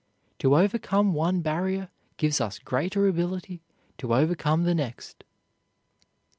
[0.39, 3.61] To overcome one barrier gives us greater ability
[3.99, 5.23] to overcome the next.